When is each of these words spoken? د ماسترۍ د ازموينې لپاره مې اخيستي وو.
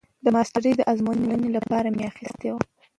د 0.23 0.25
ماسترۍ 0.35 0.73
د 0.77 0.81
ازموينې 0.91 1.49
لپاره 1.57 1.87
مې 1.95 2.03
اخيستي 2.11 2.47
وو. 2.51 2.59